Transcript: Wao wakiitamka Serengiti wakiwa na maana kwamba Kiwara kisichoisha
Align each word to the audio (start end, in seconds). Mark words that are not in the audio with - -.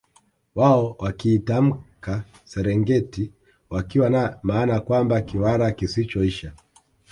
Wao 0.55 0.95
wakiitamka 0.99 2.23
Serengiti 2.43 3.31
wakiwa 3.69 4.09
na 4.09 4.39
maana 4.43 4.79
kwamba 4.79 5.21
Kiwara 5.21 5.71
kisichoisha 5.71 6.53